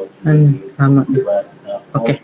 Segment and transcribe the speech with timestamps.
[0.00, 0.56] Hmm.
[0.80, 1.12] Oke.
[1.92, 2.16] Okay.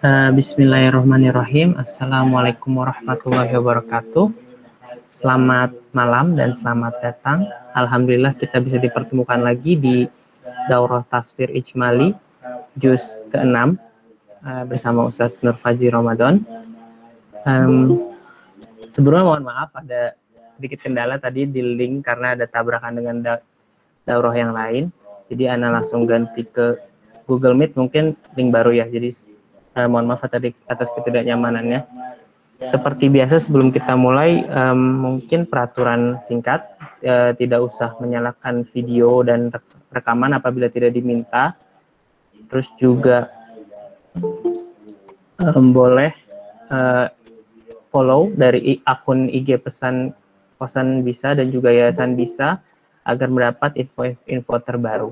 [0.00, 1.76] Uh, Bismillahirrahmanirrahim.
[1.76, 4.32] Assalamualaikum warahmatullahi wabarakatuh.
[5.12, 7.44] Selamat malam dan selamat datang.
[7.76, 10.08] Alhamdulillah kita bisa dipertemukan lagi di
[10.72, 12.16] Daurah Tafsir Ijmali
[12.80, 13.76] Juz ke-6
[14.48, 16.40] uh, bersama Ustadz Nur Faji Ramadan.
[17.44, 18.08] Um,
[18.88, 20.16] sebelumnya mohon maaf ada
[20.56, 23.34] sedikit kendala tadi di link karena ada tabrakan dengan da
[24.08, 24.88] daurah yang lain
[25.28, 26.76] jadi Ana langsung ganti ke
[27.24, 28.84] Google Meet mungkin link baru ya.
[28.88, 29.16] Jadi
[29.76, 31.84] uh, mohon maaf tadi atas ketidaknyamanannya.
[32.64, 36.64] Seperti biasa sebelum kita mulai um, mungkin peraturan singkat
[37.04, 39.52] uh, tidak usah menyalakan video dan
[39.92, 41.56] rekaman apabila tidak diminta.
[42.48, 43.28] Terus juga
[45.40, 46.14] um, boleh
[46.70, 47.10] uh,
[47.90, 50.14] follow dari akun IG pesan
[50.60, 52.62] kosan bisa dan juga yayasan bisa
[53.04, 55.10] agar mendapat info-info terbaru.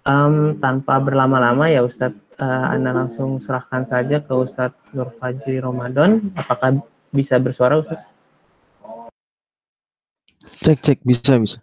[0.00, 6.32] Um, tanpa berlama-lama ya Ustadz, uh, Anda langsung serahkan saja ke Ustadz Nur Fajri Ramadan.
[6.40, 6.80] Apakah
[7.12, 8.08] bisa bersuara Ustadz?
[10.64, 11.58] Cek, cek, bisa, bisa.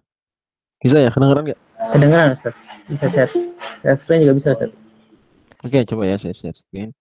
[0.77, 1.61] Bisa ya, kedengeran nggak?
[1.93, 3.31] Kedengeran Ustadz, bisa share.
[3.81, 4.77] Share screen juga bisa Ustadz.
[5.65, 6.93] Oke, coba ya saya share screen.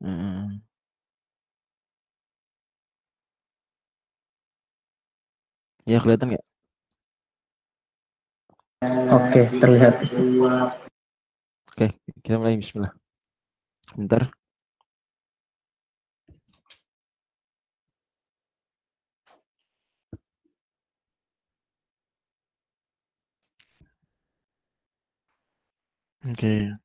[0.00, 0.64] Hmm.
[5.84, 6.44] Ya, kelihatan nggak?
[8.84, 10.04] Oke, terlihat.
[11.72, 11.86] Oke,
[12.20, 12.92] kita mulai bismillah.
[13.96, 14.28] Bentar.
[26.28, 26.76] Oke.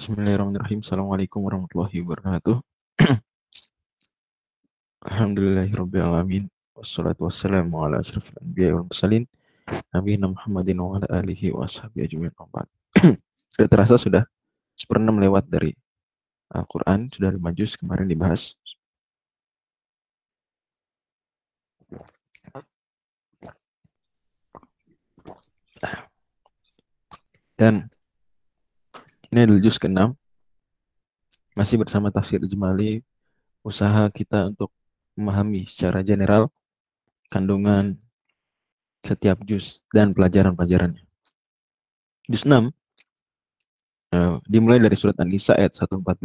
[0.00, 0.80] Bismillahirrahmanirrahim.
[0.80, 2.56] Assalamualaikum warahmatullahi wabarakatuh.
[5.04, 6.48] Alhamdulillahirrahmanirrahim.
[6.72, 9.28] Wassalatu wassalamu ala asrafil anbiya wal mursalin
[9.94, 12.18] Nabi Muhammadin wa alihi wa sahbihi
[13.54, 14.26] Sudah terasa sudah
[14.74, 15.76] seperenam lewat dari
[16.50, 18.58] Al-Quran, sudah lima juz kemarin dibahas.
[27.54, 27.86] Dan
[29.30, 30.16] ini adalah juz ke-6.
[31.54, 33.04] Masih bersama tafsir Jemali,
[33.60, 34.72] usaha kita untuk
[35.12, 36.48] memahami secara general
[37.28, 38.00] kandungan
[39.04, 41.04] setiap juz dan pelajaran-pelajarannya.
[42.30, 42.60] Juz 6 uh,
[44.14, 46.20] eh, dimulai dari surat An-Nisa ayat 148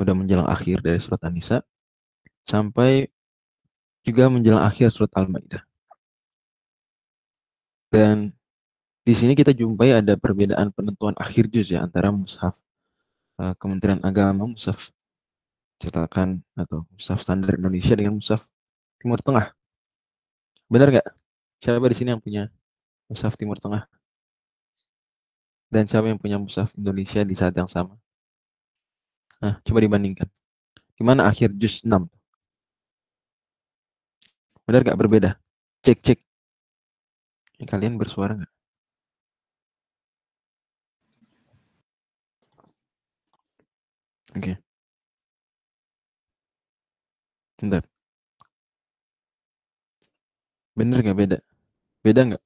[0.00, 1.60] sudah menjelang akhir dari surat An-Nisa
[2.48, 3.08] sampai
[4.00, 5.60] juga menjelang akhir surat Al-Maidah.
[7.90, 8.32] Dan
[9.04, 12.56] di sini kita jumpai ada perbedaan penentuan akhir juz ya antara mushaf
[13.42, 14.94] uh, Kementerian Agama, mushaf
[15.80, 18.46] cetakan atau mushaf standar Indonesia dengan mushaf
[19.02, 19.52] Timur Tengah.
[20.72, 21.08] Benar nggak?
[21.60, 22.42] Siapa di sini yang punya
[23.10, 23.82] mushaf Timur Tengah?
[25.74, 27.94] Dan siapa yang punya mushaf Indonesia di saat yang sama?
[29.42, 30.28] Nah, coba dibandingkan.
[30.96, 32.06] Di mana akhir juz 6?
[34.66, 35.30] Benar nggak berbeda?
[35.84, 36.18] Cek, cek.
[37.58, 38.52] Ini kalian bersuara nggak?
[44.36, 44.40] Oke.
[44.40, 44.56] Okay.
[47.60, 47.89] Bentar.
[50.80, 51.38] Bener nggak beda?
[52.00, 52.44] Beda nggak?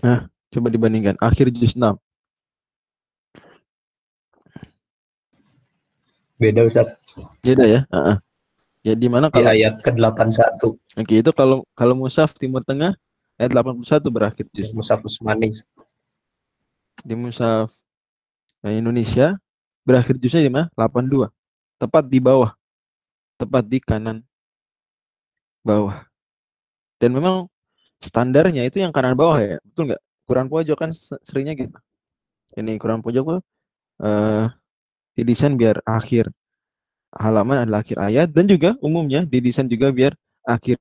[0.00, 1.20] Nah, coba dibandingkan.
[1.20, 2.00] Akhir juz 6.
[6.40, 6.96] Beda Ustaz.
[7.44, 7.84] Beda ya?
[7.92, 8.16] Uh -uh.
[8.80, 10.72] Ya di mana kalau di ayat ke-81.
[10.96, 12.96] Oke, itu kalau kalau Musaf Timur Tengah
[13.36, 14.72] ayat 81 berakhir juz.
[14.72, 15.52] Musaf Usmani.
[17.04, 17.68] Di Musaf
[18.64, 19.36] nah, Indonesia
[19.84, 20.66] berakhir juznya di mana?
[20.80, 21.28] 82.
[21.76, 22.56] Tepat di bawah.
[23.36, 24.24] Tepat di kanan
[25.60, 26.11] bawah.
[27.02, 27.50] Dan memang
[27.98, 30.02] standarnya itu yang kanan bawah ya, betul nggak?
[30.22, 30.90] Quran pojok kan
[31.26, 31.74] seringnya gitu.
[32.54, 33.40] Ini Quran pojok tuh
[34.06, 34.46] uh,
[35.18, 36.30] didesain biar akhir
[37.12, 40.14] halaman adalah akhir ayat dan juga umumnya didesain juga biar
[40.46, 40.78] akhir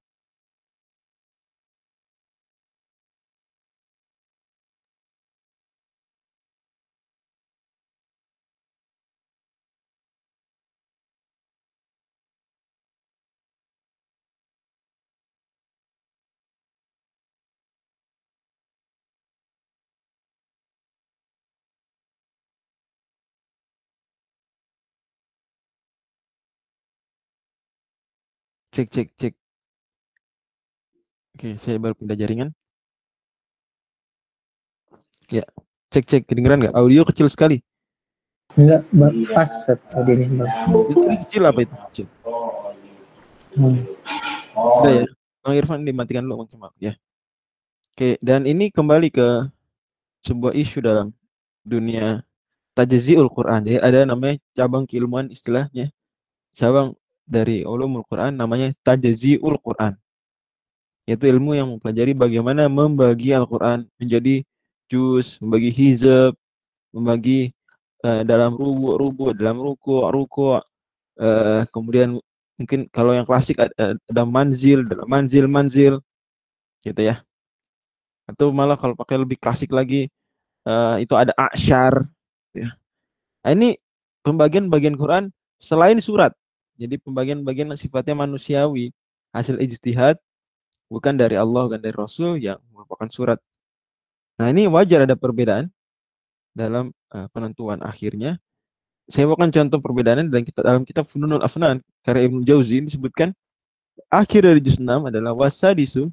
[28.71, 29.33] Cek, cek, cek.
[31.35, 32.49] Oke, saya baru pindah jaringan.
[35.27, 35.43] Ya,
[35.91, 36.23] cek, cek.
[36.27, 36.75] Kedengeran nggak?
[36.75, 37.59] Audio kecil sekali.
[38.55, 38.83] Enggak,
[39.31, 40.47] pas Ustaz audionya.
[40.91, 41.75] Itu kecil apa itu?
[41.91, 42.07] Kecil.
[43.59, 43.83] Hmm.
[44.55, 45.05] Udah ya.
[45.41, 46.93] Bang Irfan dimatikan dulu mungkin maaf ya.
[46.95, 47.01] Oke.
[47.91, 49.51] Oke, dan ini kembali ke
[50.23, 51.11] sebuah isu dalam
[51.67, 52.23] dunia
[52.71, 53.67] tajziul Quran.
[53.67, 55.91] Jadi ada namanya cabang keilmuan istilahnya.
[56.55, 56.95] Cabang
[57.25, 59.95] dari ulumul Quran namanya tajziul Quran.
[61.09, 64.45] Yaitu ilmu yang mempelajari bagaimana membagi Al-Quran menjadi
[64.85, 66.37] juz, membagi hizab,
[66.93, 67.51] membagi
[68.05, 70.61] uh, dalam rubu-rubu, dalam ruku, ruku,
[71.17, 72.21] uh, kemudian
[72.55, 75.93] mungkin kalau yang klasik ada, ada manzil, dalam manzil, manzil,
[76.85, 77.25] gitu ya
[78.31, 80.07] atau malah kalau pakai lebih klasik lagi
[80.63, 82.07] uh, itu ada asyar
[82.55, 82.71] ya.
[83.43, 83.75] Nah, ini
[84.23, 86.31] pembagian-bagian Quran selain surat.
[86.79, 88.91] Jadi pembagian-bagian sifatnya manusiawi,
[89.35, 90.19] hasil ijtihad
[90.91, 93.39] bukan dari Allah bukan dari Rasul yang merupakan surat.
[94.39, 95.71] Nah, ini wajar ada perbedaan
[96.51, 98.39] dalam uh, penentuan akhirnya.
[99.11, 103.35] Saya bawakan contoh perbedaannya dalam kitab dalam kitab Fununul Afnan karya Ibnu Jauzi disebutkan
[104.07, 106.07] akhir dari juz 6 adalah wasadisu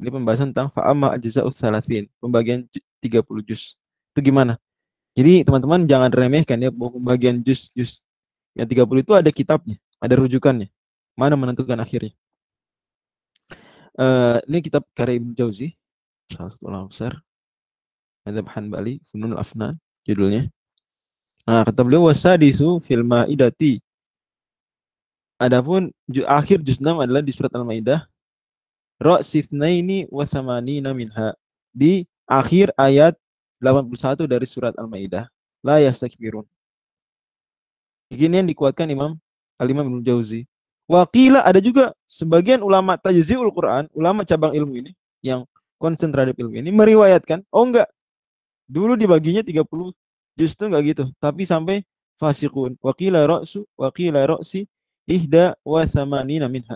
[0.00, 2.64] ini pembahasan tentang fa'ama ajza'us salasin, pembagian
[3.04, 3.76] 30 juz.
[4.16, 4.56] Itu gimana?
[5.12, 8.00] Jadi teman-teman jangan remehkan ya pembagian juz-juz
[8.60, 10.68] yang 30 itu ada kitabnya, ada rujukannya.
[11.16, 12.12] Mana menentukan akhirnya?
[13.96, 15.72] Uh, ini kitab karya Ibnu Jauzi,
[16.28, 17.16] salah satu ulama besar.
[18.28, 20.52] Ada Hanbali, Funun Afnan, judulnya.
[21.48, 23.80] Nah, kata beliau wasadisu fil ma'idati.
[25.40, 25.88] Adapun
[26.28, 28.04] akhir juz 6 adalah di surat Al-Maidah
[29.00, 31.32] Ra'sithnaini wa samanina minha.
[31.72, 33.16] Di akhir ayat
[33.64, 35.24] 81 dari surat Al-Maidah.
[35.64, 36.44] La yastakbirun.
[38.10, 39.14] Ini yang dikuatkan Imam
[39.56, 40.42] Al-Imam Jauzi.
[40.90, 44.90] Wakila ada juga sebagian ulama tajziul Quran, ulama cabang ilmu ini
[45.22, 45.46] yang
[45.78, 47.86] konsen terhadap ilmu ini meriwayatkan, oh enggak.
[48.66, 49.94] Dulu dibaginya 30
[50.34, 51.86] juz itu enggak gitu, tapi sampai
[52.18, 52.74] fasikun.
[52.82, 54.66] Wakila ra'su wakila ra'si
[55.06, 56.74] ihda wa samanina minha.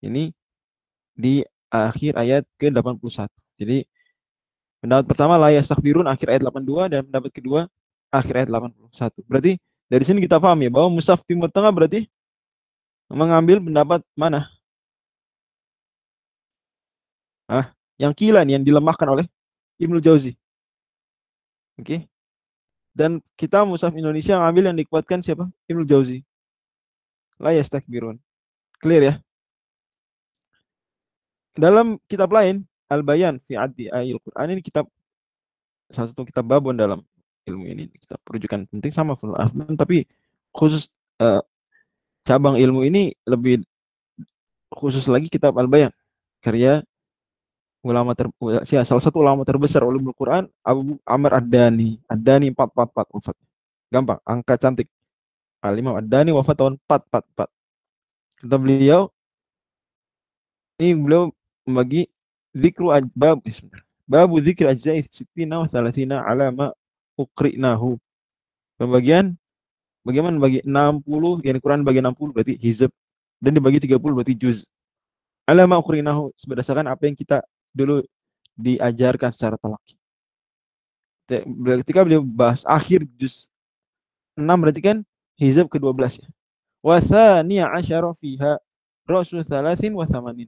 [0.00, 0.32] Ini
[1.12, 3.28] di akhir ayat ke-81.
[3.60, 3.84] Jadi
[4.80, 7.60] pendapat pertama la yastakbirun akhir ayat 82 dan pendapat kedua
[8.08, 9.28] akhir ayat 81.
[9.28, 9.52] Berarti
[9.86, 12.10] dari sini kita paham ya bahwa musaf timur tengah berarti
[13.10, 14.50] mengambil pendapat mana?
[17.46, 19.26] Ah, yang kilan yang dilemahkan oleh
[19.78, 20.34] Ibnu Jauzi.
[21.78, 21.84] Oke.
[21.84, 22.00] Okay.
[22.96, 25.46] Dan kita musaf Indonesia ngambil yang dikuatkan siapa?
[25.70, 26.26] Ibnu Jauzi.
[27.38, 28.18] La yastakbirun.
[28.80, 29.14] Clear ya?
[31.56, 34.86] dalam kitab lain Al-Bayan fi Addi Ayil Quran ini kitab
[35.90, 37.00] salah satu kitab babon dalam
[37.46, 40.04] ilmu ini kita perujukan penting sama Full Afnan tapi
[40.50, 40.90] khusus
[41.22, 41.40] uh,
[42.26, 43.62] cabang ilmu ini lebih
[44.74, 45.94] khusus lagi kitab Al-Bayan
[46.42, 46.82] karya
[47.86, 48.26] ulama ter
[48.66, 52.02] ya, salah satu ulama terbesar ulumul Quran Abu Amr Ad-Dani.
[52.10, 53.36] Ad-Dani 444 wafat.
[53.94, 54.90] Gampang angka cantik.
[55.62, 57.46] Al-Imam Ad-Dani wafat tahun 444
[58.36, 59.08] kata beliau
[60.76, 61.32] ini beliau
[61.64, 62.04] membagi
[62.52, 63.40] zikru bab
[64.04, 66.52] babu zikr ajza'i sittina wa thalathina ala
[67.16, 67.96] ukri'nahu.
[68.76, 69.34] Pembagian
[70.04, 72.92] bagaimana bagi 60 yang Quran bagi 60 berarti hizab
[73.40, 74.68] dan dibagi 30 berarti juz.
[75.48, 77.40] Alama ukrinahu berdasarkan apa yang kita
[77.72, 78.04] dulu
[78.58, 79.82] diajarkan secara telak.
[81.82, 83.50] Ketika beliau bahas akhir juz
[84.36, 84.96] 6 berarti kan
[85.40, 86.28] hizab ke-12 ya.
[86.84, 88.60] Wa thaniya asyara fiha
[89.08, 90.46] rasul 30 wa 80.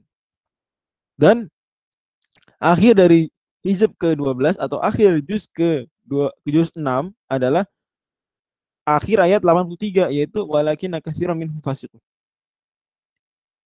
[1.19, 1.51] Dan
[2.61, 3.27] akhir dari
[3.59, 6.73] hizab ke-12 atau akhir juz ke 76
[7.29, 7.63] adalah
[8.83, 11.53] akhir ayat 83 yaitu walakin akasiro min.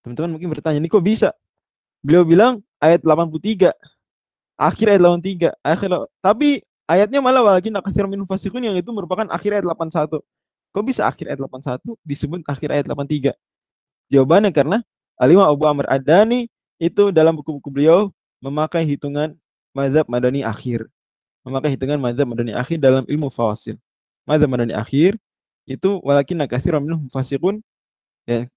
[0.03, 1.31] Teman-teman mungkin bertanya, ini kok bisa?
[2.03, 3.71] Beliau bilang ayat 83.
[4.59, 5.55] Akhir ayat 83.
[5.63, 10.19] Akhir tapi ayatnya malah walakin akasiro min fasiqun yang itu merupakan akhir ayat 81.
[10.75, 13.31] Kok bisa akhir ayat 81 disebut akhir ayat 83?
[14.11, 14.77] Jawabannya karena
[15.15, 16.49] Alimah Abu Amr Adani
[16.81, 18.11] itu dalam buku-buku beliau
[18.43, 19.37] memakai hitungan
[19.71, 20.89] mazhab madani akhir.
[21.43, 23.75] Memakai hitungan mazhab madani akhir dalam ilmu fawasil.
[24.23, 25.19] Mazhab madani akhir
[25.67, 27.59] itu walakin katsiran minhum fasiqun
[28.23, 28.47] ya.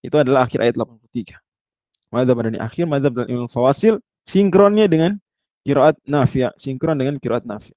[0.00, 1.36] Itu adalah akhir ayat 83.
[2.08, 5.20] Mazhab madani akhir, mazhab dalam ilmu fawasil sinkronnya dengan
[5.64, 7.76] kiraat nafia, sinkron dengan kiraat nafia.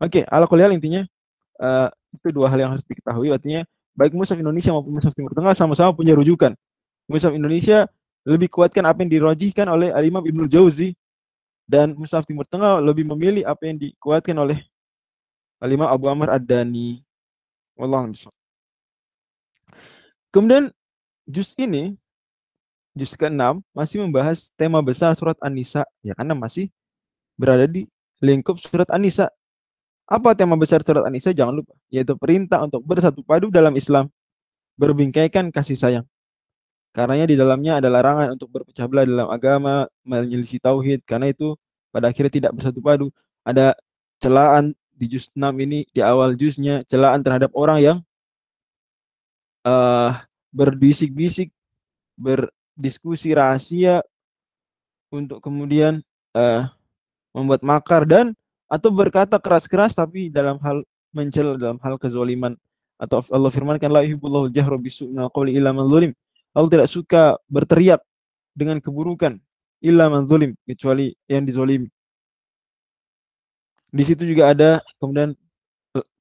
[0.00, 1.06] Oke, ala kuliah intinya
[1.62, 3.62] uh, itu dua hal yang harus diketahui artinya
[3.94, 6.52] baik mushaf Indonesia maupun mushaf Timur Tengah sama-sama punya rujukan.
[7.08, 7.88] Mushaf Indonesia
[8.26, 10.94] lebih kuatkan apa yang dirojihkan oleh Al-Imam Ibnu Jauzi
[11.72, 14.60] dan Musaf Timur Tengah lebih memilih apa yang dikuatkan oleh
[15.56, 17.00] Al-Imam Abu Amr Ad-Dani.
[20.28, 20.68] Kemudian
[21.24, 21.96] juz ini
[22.92, 26.68] juz ke-6 masih membahas tema besar surat An-Nisa ya karena masih
[27.40, 27.88] berada di
[28.20, 29.32] lingkup surat An-Nisa.
[30.04, 31.32] Apa tema besar surat An-Nisa?
[31.32, 34.12] Jangan lupa, yaitu perintah untuk bersatu padu dalam Islam,
[34.76, 36.06] berbingkaikan kasih sayang.
[36.92, 41.00] Karenanya di dalamnya ada larangan untuk berpecah belah dalam agama, menyelisih tauhid.
[41.08, 41.56] Karena itu
[41.92, 43.08] pada akhirnya tidak bersatu padu.
[43.44, 43.76] Ada
[44.18, 47.98] celaan di juz 6 ini di awal juznya celaan terhadap orang yang
[49.68, 50.16] uh,
[50.50, 51.52] berbisik-bisik,
[52.16, 54.00] berdiskusi rahasia
[55.12, 56.00] untuk kemudian
[56.32, 56.66] uh,
[57.36, 58.32] membuat makar dan
[58.72, 60.80] atau berkata keras-keras tapi dalam hal
[61.12, 62.56] mencela dalam hal kezaliman
[62.96, 66.12] atau Allah firmankan la yuhibbullahu jahra bisu'il qawli illa man zulim.
[66.56, 68.00] Allah tidak suka berteriak
[68.56, 69.40] dengan keburukan
[69.82, 71.90] illa man zulim kecuali yang dizolimi.
[73.92, 75.36] Di situ juga ada kemudian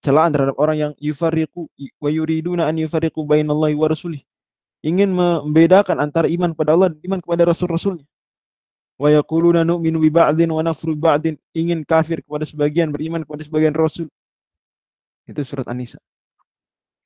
[0.04, 1.70] celaan terhadap orang yang yufarriqu
[2.02, 4.20] wa yuriduna an yufarriqu bainallahi wa rasulih.
[4.82, 8.04] Ingin membedakan antara iman kepada Allah dan iman kepada rasul-rasulnya.
[8.98, 11.38] Wa yaquluna nu'minu bi ba'din wa nafru ba'din.
[11.54, 14.10] Ingin kafir kepada sebagian, beriman kepada sebagian rasul.
[15.30, 16.02] Itu surat An-Nisa.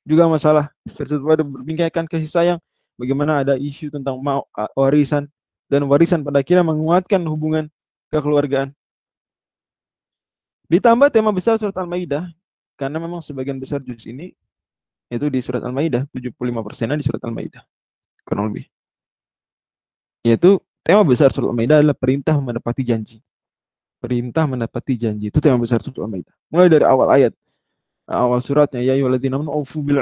[0.08, 2.58] Juga masalah tersebut berbincangkan kasih sayang
[2.96, 4.18] bagaimana ada isu tentang
[4.72, 5.28] warisan
[5.66, 7.66] dan warisan pada akhirnya menguatkan hubungan
[8.10, 8.70] kekeluargaan.
[10.66, 12.26] Ditambah tema besar surat Al-Maidah
[12.74, 14.34] karena memang sebagian besar juz ini
[15.06, 17.62] itu di surat Al-Maidah, 75 persennya di surat Al-Maidah.
[18.26, 18.66] Kurang lebih.
[20.26, 23.22] Yaitu tema besar surat Al-Maidah adalah perintah menepati janji.
[24.02, 25.30] Perintah menepati janji.
[25.30, 26.34] Itu tema besar surat Al-Maidah.
[26.50, 27.32] Mulai dari awal ayat.
[28.06, 29.98] Awal suratnya ya ayyuhalladzina amanu bil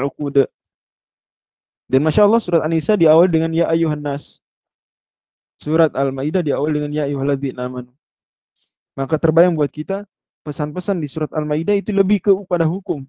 [1.85, 4.40] dan Masya Allah surat An-Nisa diawali dengan Ya ayuhan nas.
[5.59, 7.95] Surat Al-Ma'idah diawali dengan Ya ayuhalladzina amanu.
[8.95, 10.07] Maka terbayang buat kita
[10.47, 13.03] pesan-pesan di surat Al-Maidah itu lebih kepada hukum.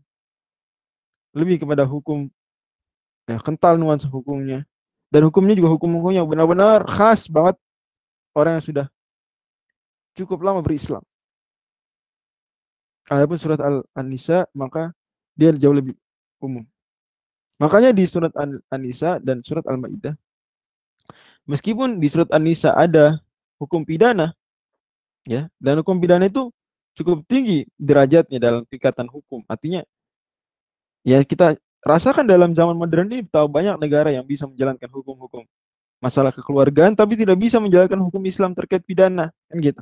[1.36, 2.32] Lebih kepada hukum
[3.30, 4.66] ya, kental nuansa hukumnya.
[5.14, 7.56] Dan hukumnya juga hukum-hukumnya benar-benar khas banget
[8.34, 8.86] orang yang sudah
[10.18, 11.04] cukup lama berislam.
[13.06, 13.62] Adapun surat
[13.94, 14.90] Al-Nisa maka
[15.38, 15.94] dia jauh lebih
[16.42, 16.66] umum.
[17.62, 18.34] Makanya di surat
[18.74, 20.18] An-Nisa dan surat Al-Maidah
[21.50, 23.22] meskipun di surat An-Nisa ada
[23.62, 24.34] hukum pidana
[25.26, 26.50] ya, dan hukum pidana itu
[26.96, 29.46] cukup tinggi derajatnya dalam tingkatan hukum.
[29.50, 29.86] Artinya
[31.06, 35.46] ya kita rasakan dalam zaman modern ini tahu banyak negara yang bisa menjalankan hukum-hukum
[36.04, 39.82] masalah kekeluargaan tapi tidak bisa menjalankan hukum Islam terkait pidana kan gitu.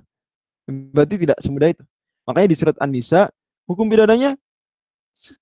[0.67, 1.83] Berarti tidak semudah itu.
[2.23, 3.27] Makanya di surat An-Nisa
[3.67, 4.39] hukum pidananya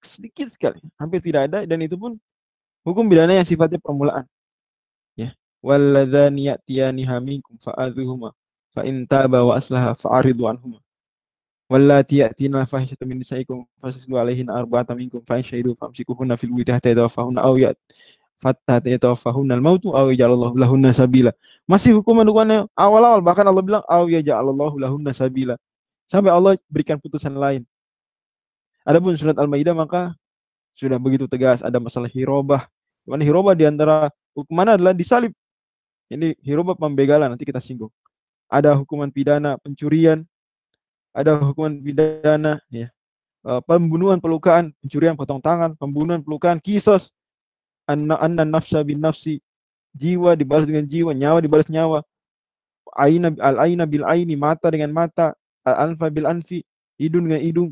[0.01, 2.18] sedikit sekali, hampir tidak ada dan itu pun
[2.84, 4.25] hukum pidana yang sifatnya permulaan.
[5.62, 8.34] Walladzani ya'tiyani haminkum fa'adhuhuma
[8.74, 10.82] fa in wa aslaha fa'aridu anhuma.
[11.72, 16.74] Wallati ya'tina fahishatan min nisaikum fasasdu alaihin arba'atan minkum fa in syahidu famsikuhunna fil buyuti
[16.74, 16.91] hatta
[18.41, 21.30] fatta yatawaffahunna al-mautu aw yaj'alallahu lahunna sabila.
[21.70, 25.56] Masih hukuman-hukumannya awal-awal bahkan Allah bilang aw yaj'alallahu lahunna sabila.
[26.10, 27.63] Sampai Allah berikan putusan lain.
[28.82, 30.18] Adapun surat Al-Maidah maka
[30.74, 32.65] sudah begitu tegas ada masalah hirobah.
[33.06, 35.32] Mana hirobah di antara hukuman adalah disalib.
[36.12, 37.91] Ini hirobah pembegalan nanti kita singgung.
[38.51, 40.27] Ada hukuman pidana pencurian,
[41.15, 42.91] ada hukuman pidana ya.
[43.48, 47.15] Eh, pembunuhan pelukaan, pencurian potong tangan, pembunuhan pelukaan, kisos,
[47.88, 49.39] anna nafsa bin nafsi,
[49.96, 52.03] jiwa dibalas dengan jiwa, nyawa dibalas nyawa.
[52.91, 55.32] Aina al aina bil aini, mata dengan mata,
[55.63, 56.60] al anfa bil anfi,
[57.00, 57.72] hidung dengan hidung,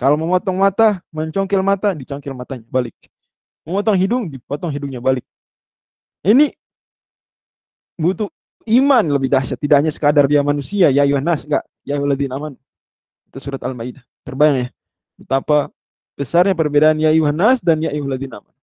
[0.00, 2.96] kalau memotong mata, mencongkel mata, dicongkel matanya, balik.
[3.68, 5.28] Memotong hidung, dipotong hidungnya balik.
[6.24, 6.56] Ini
[8.00, 8.32] butuh
[8.64, 9.60] iman lebih dahsyat.
[9.60, 11.64] Tidak hanya sekadar dia manusia, ya Yohanes, enggak.
[11.84, 12.52] Ya Yuladin aman.
[13.28, 14.02] Itu surat Al-Ma'idah.
[14.24, 14.68] Terbayang ya.
[15.20, 15.68] Betapa
[16.16, 18.54] besarnya perbedaan ya Yohanes dan ya Yuladin aman.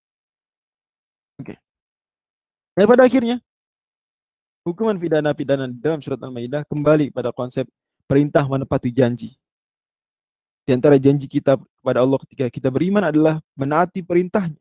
[1.37, 1.53] Oke.
[1.53, 1.57] Okay.
[2.73, 3.37] Dan pada akhirnya,
[4.65, 7.69] hukuman pidana-pidana dalam surat Al-Ma'idah kembali pada konsep
[8.09, 9.37] perintah menepati janji.
[10.67, 14.59] Di antara janji kita kepada Allah ketika kita beriman adalah menaati perintahnya,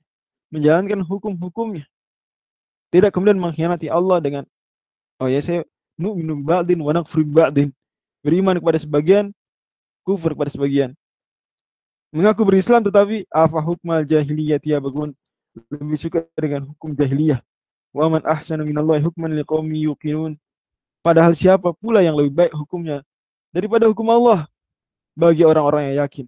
[0.54, 1.82] menjalankan hukum-hukumnya.
[2.94, 4.46] Tidak kemudian mengkhianati Allah dengan
[5.20, 5.60] oh ya saya
[5.96, 7.72] nu'minu ba'din wa nakfur ba'din.
[8.20, 9.32] Beriman kepada sebagian,
[10.04, 10.92] kufur kepada sebagian.
[12.14, 15.12] Mengaku berislam tetapi afa hukmal jahiliyah ya bagun
[15.72, 17.42] lebih suka dengan hukum jahiliyah.
[17.92, 20.36] Wa man ahsanu minallahi hukman liqaumi yuqinun.
[21.00, 23.02] Padahal siapa pula yang lebih baik hukumnya
[23.54, 24.50] daripada hukum Allah
[25.14, 26.26] bagi orang-orang yang yakin.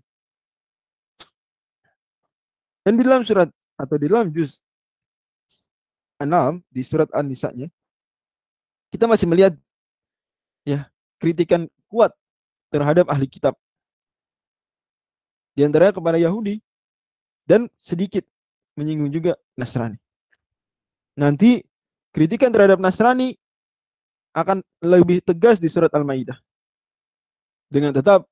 [2.86, 4.64] Dan di dalam surat atau di dalam juz
[6.18, 6.26] 6
[6.72, 7.70] di surat An-Nisa-nya
[8.92, 9.52] kita masih melihat
[10.64, 10.88] ya
[11.20, 12.12] kritikan kuat
[12.72, 13.56] terhadap ahli kitab.
[15.56, 16.62] Di antaranya kepada Yahudi
[17.48, 18.22] dan sedikit
[18.78, 19.98] menyinggung juga Nasrani.
[21.18, 21.66] Nanti
[22.14, 23.34] kritikan terhadap Nasrani
[24.36, 26.38] akan lebih tegas di surat Al-Maidah.
[27.66, 28.24] Dengan tetap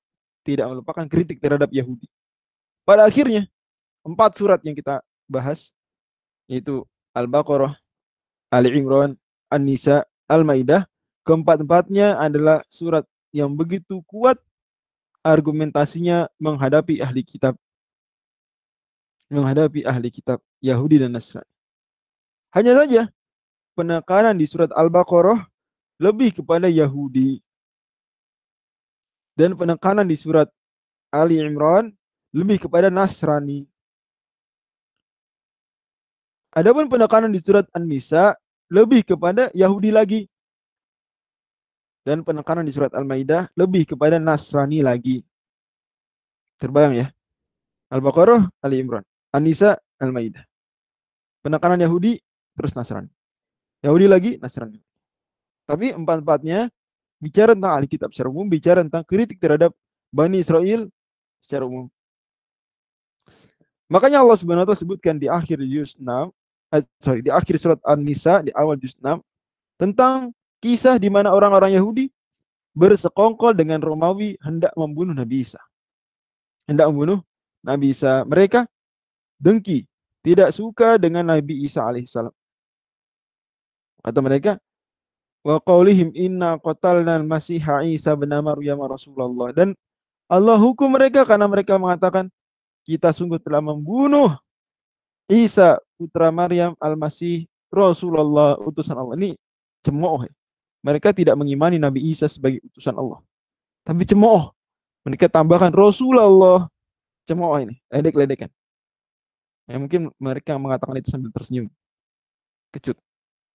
[0.46, 2.06] tidak melupakan kritik terhadap Yahudi.
[2.86, 3.50] Pada akhirnya,
[4.06, 5.74] empat surat yang kita bahas,
[6.46, 7.74] yaitu Al-Baqarah,
[8.54, 9.18] Ali Imran,
[9.50, 10.86] An-Nisa, Al-Maidah.
[11.26, 13.02] Keempat-empatnya adalah surat
[13.34, 14.38] yang begitu kuat
[15.26, 17.58] argumentasinya menghadapi ahli kitab.
[19.26, 21.50] Menghadapi ahli kitab Yahudi dan Nasrani.
[22.54, 23.02] Hanya saja
[23.74, 25.42] penekanan di surat Al-Baqarah
[25.98, 27.42] lebih kepada Yahudi.
[29.34, 30.46] Dan penekanan di surat
[31.10, 31.90] Ali Imran
[32.30, 33.66] lebih kepada Nasrani.
[36.56, 38.32] Adapun penekanan di surat An-Nisa
[38.70, 40.20] lebih kepada Yahudi lagi.
[42.06, 45.26] Dan penekanan di surat Al-Maidah lebih kepada Nasrani lagi.
[46.62, 47.06] Terbayang ya?
[47.90, 49.02] Al-Baqarah, Ali Imran.
[49.34, 50.46] An-Nisa, Al-Maidah.
[51.42, 52.18] Penekanan Yahudi,
[52.54, 53.10] terus Nasrani.
[53.82, 54.78] Yahudi lagi, Nasrani.
[55.66, 56.70] Tapi empat-empatnya
[57.18, 59.74] bicara tentang ahli kitab secara umum, bicara tentang kritik terhadap
[60.14, 60.86] Bani Israel
[61.42, 61.90] secara umum.
[63.90, 66.06] Makanya Allah Subhanahu wa sebutkan di akhir juz 6
[66.74, 69.20] eh, sorry, di akhir surat An-Nisa di awal juz 6
[69.76, 72.10] tentang kisah di mana orang-orang Yahudi
[72.76, 75.60] bersekongkol dengan Romawi hendak membunuh Nabi Isa.
[76.68, 77.24] Hendak membunuh
[77.64, 78.26] Nabi Isa.
[78.28, 78.68] Mereka
[79.40, 79.88] dengki,
[80.20, 82.34] tidak suka dengan Nabi Isa alaihissalam.
[84.04, 84.52] Kata mereka,
[85.46, 89.56] wa qaulihim inna qatalna al-masiha Isa bin Maryam Rasulullah.
[89.56, 89.72] Dan
[90.26, 92.26] Allah hukum mereka karena mereka mengatakan
[92.86, 94.34] kita sungguh telah membunuh
[95.26, 99.16] Isa putra Maryam al-Masih Rasulullah utusan Allah.
[99.16, 99.30] Ini
[99.82, 100.28] cemooh.
[100.28, 100.32] Ya.
[100.86, 103.18] Mereka tidak mengimani Nabi Isa sebagai utusan Allah.
[103.82, 104.54] Tapi cemooh.
[105.08, 106.70] Mereka tambahkan Rasulullah.
[107.26, 107.74] Cemooh ini.
[107.90, 108.52] Ledek-ledekan.
[109.66, 111.66] Ya, mungkin mereka mengatakan itu sambil tersenyum.
[112.70, 112.94] Kecut.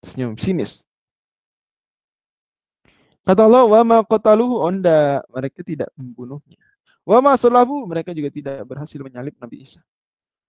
[0.03, 0.36] Tersenyum.
[0.36, 0.83] Sinis.
[3.21, 5.24] Kata Allah, wa ma qataluhu onda.
[5.31, 6.60] Mereka tidak membunuhnya.
[7.07, 7.33] Wa ma
[7.88, 9.79] mereka juga tidak berhasil menyalip Nabi Isa.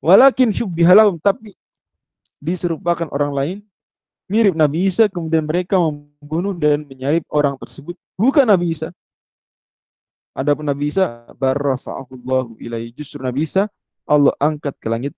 [0.02, 1.54] Walakin syubbihalahum tapi
[2.42, 3.58] diserupakan orang lain
[4.26, 8.90] mirip Nabi Isa kemudian mereka membunuh dan menyalib orang tersebut bukan Nabi Isa.
[10.34, 13.70] Adapun Nabi Isa barrafa'ahullahu ilaihi justru Nabi Isa
[14.02, 15.14] Allah angkat ke langit.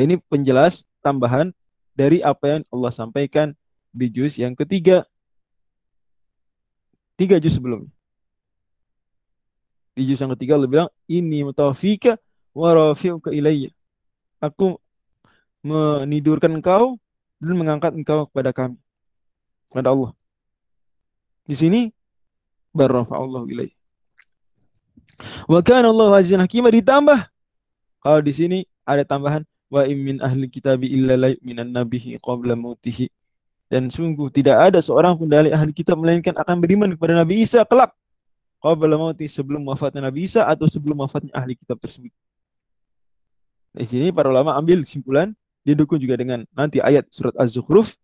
[0.00, 1.52] Ini penjelas tambahan
[1.92, 3.52] dari apa yang Allah sampaikan
[3.92, 5.04] di juz yang ketiga.
[7.20, 7.92] Tiga juz sebelumnya.
[9.92, 12.16] Di juz yang ketiga Allah bilang, ini mutawafika
[12.56, 12.94] wa
[13.28, 13.68] ilayya.
[14.40, 14.80] Aku
[15.60, 16.96] menidurkan engkau
[17.40, 18.78] dan mengangkat engkau kepada kami.
[19.68, 20.12] Kepada Allah.
[21.48, 21.90] Di sini
[22.76, 23.74] Allah ilayya.
[25.50, 27.18] Wa kana Allah azizan ditambah.
[28.00, 33.12] Kalau di sini ada tambahan wa min ahli kitabi illa la yu'minan nabihi qabla mautihi.
[33.70, 37.62] Dan sungguh tidak ada seorang pun dari ahli kitab melainkan akan beriman kepada Nabi Isa
[37.62, 37.94] kelak.
[38.58, 42.10] Qabla mauti sebelum wafatnya Nabi Isa atau sebelum wafatnya ahli kitab tersebut.
[43.70, 45.30] Di sini para ulama ambil kesimpulan
[45.64, 47.94] didukung juga dengan nanti ayat surat Az-Zukhruf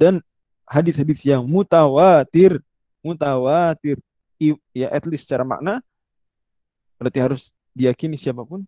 [0.00, 0.24] dan
[0.64, 2.60] hadis-hadis yang mutawatir,
[3.04, 3.98] mutawatir.
[4.70, 5.82] Ya at least secara makna
[6.94, 8.62] berarti harus diyakini siapa pun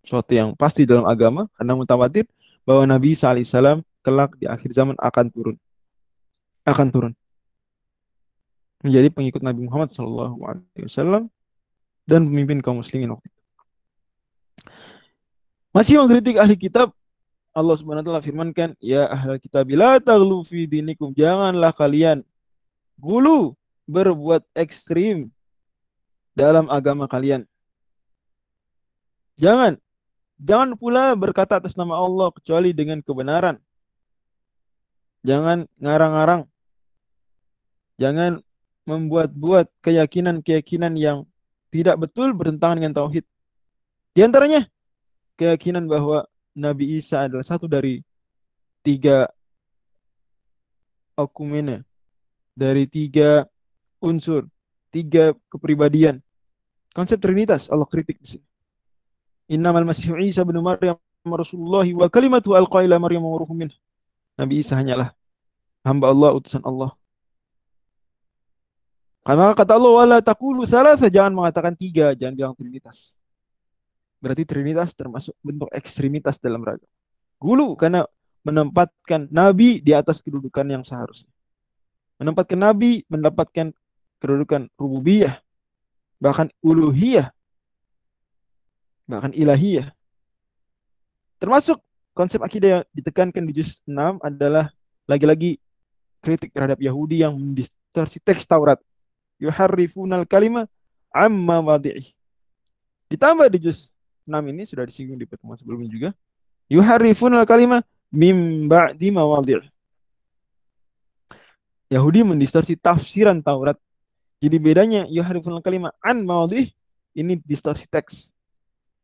[0.00, 2.24] suatu yang pasti dalam agama karena mutawatir
[2.64, 5.56] bahwa Nabi SAW kelak di akhir zaman akan turun.
[6.64, 7.12] Akan turun.
[8.82, 11.28] Menjadi pengikut Nabi Muhammad SAW
[12.08, 13.42] dan pemimpin kaum muslimin waktu itu.
[15.72, 16.92] Masih mengkritik ahli kitab,
[17.52, 22.24] Allah Subhanahu wa taala firmankan, "Ya ahli kitab, la taghlu fi dinikum." Janganlah kalian
[22.96, 23.52] gulu
[23.84, 25.28] berbuat ekstrim
[26.32, 27.44] dalam agama kalian.
[29.36, 29.76] Jangan
[30.40, 33.60] jangan pula berkata atas nama Allah kecuali dengan kebenaran.
[35.22, 36.42] Jangan ngarang-ngarang.
[38.00, 38.40] Jangan
[38.88, 41.28] membuat-buat keyakinan-keyakinan yang
[41.70, 43.22] tidak betul bertentangan dengan tauhid.
[44.16, 44.66] Di antaranya
[45.38, 48.04] keyakinan bahwa Nabi Isa adalah satu dari
[48.84, 49.28] tiga
[51.16, 51.84] okumene,
[52.52, 53.46] dari tiga
[54.02, 54.48] unsur,
[54.92, 56.20] tiga kepribadian.
[56.92, 58.46] Konsep Trinitas Allah kritik di sini.
[59.48, 63.68] Innamal Masih Isa bin Maryam Rasulullah wa kalimatu alqaila Maryam wa ruhum
[64.36, 65.12] Nabi Isa hanyalah
[65.84, 66.92] hamba Allah, utusan Allah.
[69.22, 73.14] Karena kata Allah, wala takulu salah, jangan mengatakan tiga, jangan bilang Trinitas.
[74.22, 76.86] Berarti Trinitas termasuk bentuk ekstremitas dalam ragam.
[77.42, 78.06] Gulu karena
[78.46, 81.30] menempatkan Nabi di atas kedudukan yang seharusnya.
[82.22, 83.74] Menempatkan Nabi mendapatkan
[84.22, 85.42] kedudukan rububiyah,
[86.22, 87.34] bahkan uluhiyah,
[89.10, 89.90] bahkan ilahiyah.
[91.42, 91.82] Termasuk
[92.14, 94.70] konsep akidah yang ditekankan di juz 6 adalah
[95.10, 95.58] lagi-lagi
[96.22, 98.78] kritik terhadap Yahudi yang mendistorsi teks Taurat.
[99.42, 100.70] Yuharrifunal kalima
[101.10, 102.14] amma wadi'ih.
[103.10, 103.91] Ditambah di juz
[104.24, 106.10] 6 ini sudah disinggung di pertemuan sebelumnya juga.
[106.70, 107.82] Yuharifun al kalimah
[108.12, 109.72] mim ba'di mawadhi'
[111.92, 113.76] Yahudi mendistorsi tafsiran Taurat.
[114.40, 116.72] Jadi bedanya yuharifun kalimat an mawadhi
[117.12, 118.32] ini distorsi teks.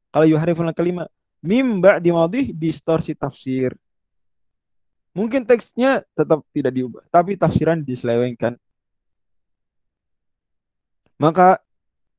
[0.08, 1.12] Kalau yuharifun kalimat
[1.44, 3.76] mim ba'di mawadhi distorsi tafsir.
[5.12, 8.56] Mungkin teksnya tetap tidak diubah, tapi tafsiran diselewengkan.
[11.18, 11.58] Maka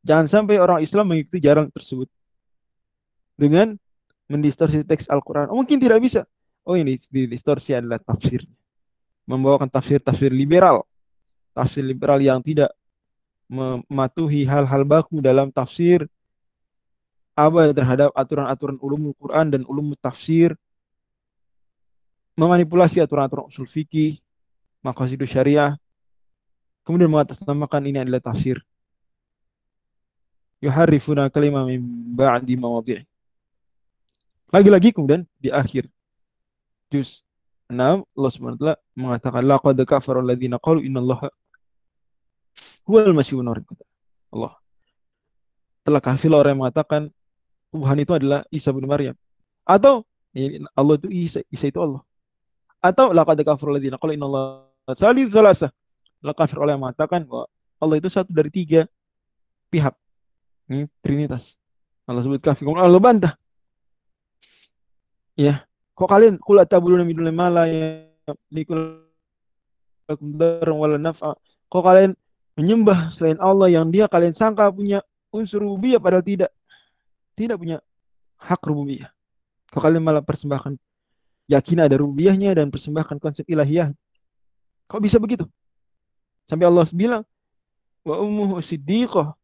[0.04, 2.12] jangan sampai orang Islam mengikuti jalan tersebut
[3.40, 3.80] dengan
[4.28, 5.48] mendistorsi teks Al-Quran.
[5.48, 6.28] Oh, mungkin tidak bisa.
[6.68, 8.44] Oh ini distorsi adalah tafsir.
[9.24, 10.84] Membawakan tafsir-tafsir liberal.
[11.56, 12.76] Tafsir liberal yang tidak
[13.50, 16.06] mematuhi hal-hal baku dalam tafsir
[17.34, 20.54] apa terhadap aturan-aturan ulum Quran dan ulum tafsir
[22.38, 24.22] memanipulasi aturan-aturan usul fikih,
[24.80, 25.76] maqasid syariah,
[26.88, 28.64] kemudian mengatasnamakan ini adalah tafsir.
[30.64, 31.84] Yuharifuna kalimah min
[32.16, 32.56] ba'di.
[34.50, 35.86] Lagi-lagi kemudian di akhir
[36.90, 37.22] juz
[37.70, 38.66] 6 Allah SWT
[38.98, 41.30] mengatakan laqad kafara alladziina qalu innallaha
[42.90, 44.58] huwal masyihun Allah.
[45.86, 47.14] Telah kafir orang yang mengatakan
[47.70, 49.14] Tuhan itu adalah Isa bin Maryam.
[49.70, 50.02] Atau
[50.74, 52.02] Allah itu Isa, Isa itu Allah.
[52.82, 55.70] Atau laqad kafara alladziina qalu innallaha salih salasa
[56.26, 57.46] telah kafir orang yang mengatakan bahwa
[57.78, 58.90] Allah itu satu dari tiga
[59.70, 59.94] pihak.
[60.74, 61.54] Ini Trinitas.
[62.10, 62.66] Allah sebut kafir.
[62.66, 63.38] Allah bantah
[65.40, 65.64] Ya,
[65.96, 68.04] kok kalian kula tabuluna min dunil mala ya
[68.52, 69.08] likul
[70.68, 71.32] wala naf'a.
[71.72, 72.12] Kok kalian
[72.60, 75.00] menyembah selain Allah yang dia kalian sangka punya
[75.32, 76.52] unsur rububiyah padahal tidak.
[77.40, 77.80] Tidak punya
[78.36, 79.08] hak rububiyah.
[79.72, 80.76] Kok kalian malah persembahkan
[81.48, 83.96] yakin ada rububiyahnya dan persembahkan konsep ilahiyah.
[84.92, 85.48] Kok bisa begitu?
[86.52, 87.24] Sampai Allah bilang,
[88.04, 89.38] wa ummuhu siddiqah.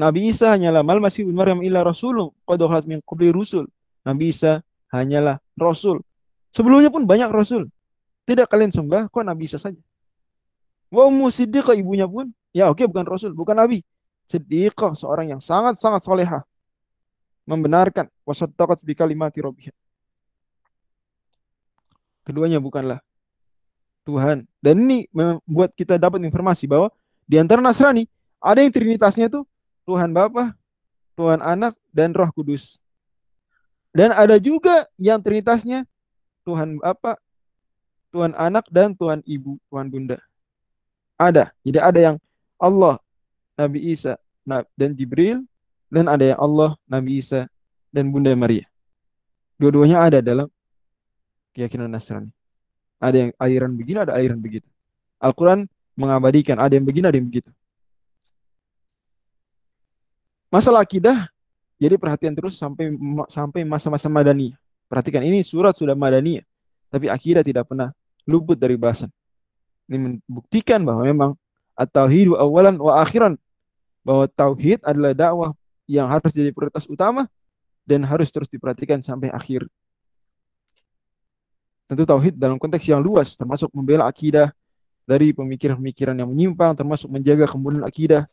[0.00, 3.68] Nabi Isa hanyalah mal masih Maryam illa rasulun qad min qabli rusul.
[4.02, 6.02] Nabi Isa hanyalah Rasul.
[6.54, 7.70] Sebelumnya pun banyak Rasul.
[8.24, 9.80] Tidak kalian sembah, kok Nabi Isa saja.
[10.88, 13.84] Wa Ummu Siddiqah ibunya pun, ya oke okay, bukan Rasul, bukan Nabi.
[14.30, 16.40] Siddiqah, seorang yang sangat-sangat soleha.
[17.44, 18.08] Membenarkan.
[18.24, 19.72] Wasattaqat bi kalimati rabbiha.
[22.24, 23.04] Keduanya bukanlah
[24.08, 24.48] Tuhan.
[24.64, 26.88] Dan ini membuat kita dapat informasi bahwa
[27.28, 28.08] di antara Nasrani,
[28.40, 29.44] ada yang trinitasnya itu
[29.84, 30.56] Tuhan Bapa,
[31.16, 32.80] Tuhan Anak, dan Roh Kudus.
[33.94, 35.86] Dan ada juga yang trinitasnya
[36.42, 37.14] Tuhan Bapa,
[38.10, 40.18] Tuhan Anak, dan Tuhan Ibu, Tuhan Bunda.
[41.14, 41.54] Ada.
[41.62, 42.16] Jadi ada yang
[42.58, 42.98] Allah,
[43.54, 44.18] Nabi Isa,
[44.74, 45.46] dan Jibril,
[45.94, 47.46] dan ada yang Allah, Nabi Isa,
[47.94, 48.66] dan Bunda Maria.
[49.62, 50.50] Dua-duanya ada dalam
[51.54, 52.34] keyakinan Nasrani.
[52.98, 54.66] Ada yang aliran begini, ada aliran begitu.
[55.22, 57.54] Al-Quran mengabadikan, ada yang begini, ada yang begitu.
[60.50, 61.30] Masalah akidah
[61.78, 62.94] jadi perhatian terus sampai
[63.28, 64.54] sampai masa-masa madani.
[64.86, 66.38] Perhatikan ini surat sudah madani,
[66.92, 67.90] tapi akidah tidak pernah
[68.28, 69.10] luput dari bahasan.
[69.90, 71.30] Ini membuktikan bahwa memang
[71.74, 73.34] at-tauhid awalan wa akhiran
[74.04, 75.50] bahwa tauhid adalah dakwah
[75.88, 77.26] yang harus jadi prioritas utama
[77.84, 79.68] dan harus terus diperhatikan sampai akhir.
[81.84, 84.52] Tentu tauhid dalam konteks yang luas termasuk membela akidah
[85.04, 88.24] dari pemikiran-pemikiran yang menyimpang termasuk menjaga kemudian akidah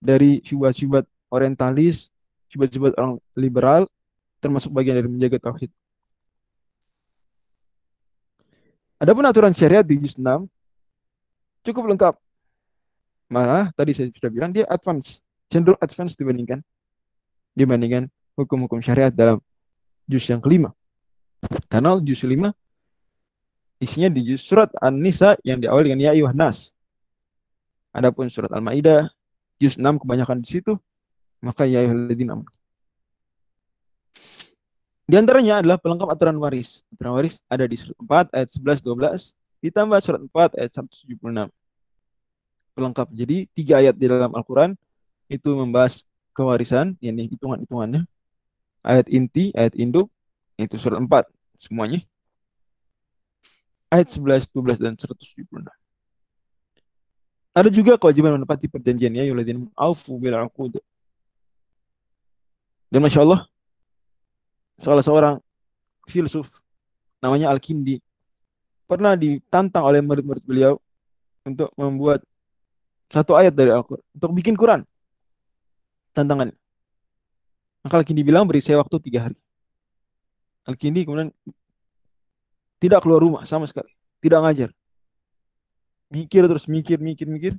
[0.00, 2.12] dari syubhat-syubhat orientalis
[2.50, 3.82] coba-coba orang liberal
[4.42, 5.70] termasuk bagian dari menjaga tauhid.
[9.00, 10.44] Adapun aturan syariat di juz 6
[11.64, 12.14] cukup lengkap.
[13.30, 16.60] Malah tadi saya sudah bilang dia advance, cenderung advance dibandingkan
[17.54, 19.38] dibandingkan hukum-hukum syariat dalam
[20.10, 20.74] juz yang kelima.
[21.70, 22.52] Karena juz 5
[23.80, 26.74] isinya di juz surat An-Nisa yang diawali dengan ya ayuhan nas.
[27.96, 29.08] Adapun surat Al-Maidah
[29.56, 30.76] juz 6 kebanyakan di situ
[31.40, 32.36] maka ya ayyuhalladzina
[35.10, 36.86] Di antaranya adalah pelengkap aturan waris.
[36.94, 41.50] Aturan waris ada di surat 4 ayat 11 12 ditambah surat 4 ayat 176.
[42.78, 43.08] Pelengkap.
[43.10, 44.78] Jadi tiga ayat di dalam Al-Qur'an
[45.26, 48.06] itu membahas kewarisan, ini hitungan-hitungannya.
[48.86, 50.08] Ayat inti, ayat induk
[50.56, 51.26] itu surat 4
[51.58, 52.00] semuanya.
[53.90, 55.66] Ayat 11, 12 dan 176.
[57.50, 60.78] Ada juga kewajiban menepati perjanjian ya, yuladin aufu bil uqud.
[62.90, 63.46] Dan Masya Allah,
[64.74, 65.34] salah seorang
[66.10, 66.50] filsuf
[67.22, 68.02] namanya Al-Kindi
[68.90, 70.74] pernah ditantang oleh murid-murid beliau
[71.46, 72.26] untuk membuat
[73.06, 74.82] satu ayat dari Al-Quran, untuk bikin Quran.
[76.10, 76.50] Tantangan.
[77.86, 79.38] Maka Al-Kindi bilang beri saya waktu tiga hari.
[80.66, 81.30] Al-Kindi kemudian
[82.82, 83.94] tidak keluar rumah sama sekali.
[84.18, 84.74] Tidak ngajar.
[86.10, 87.54] Mikir terus, mikir, mikir, mikir.